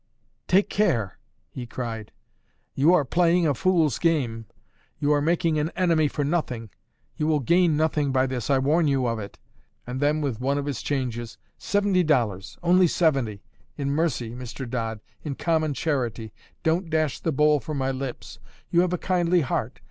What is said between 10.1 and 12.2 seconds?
with one of his changes, "Seventy